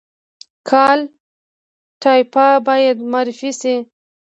کالтура 0.69 2.49
باید 2.67 2.97
معرفي 3.11 3.51
شي 3.59 3.75